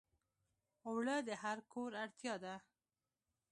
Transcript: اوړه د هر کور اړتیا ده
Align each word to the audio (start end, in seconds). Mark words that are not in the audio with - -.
اوړه 0.87 1.17
د 1.27 1.29
هر 1.43 1.57
کور 1.71 1.91
اړتیا 2.03 2.35
ده 2.43 2.55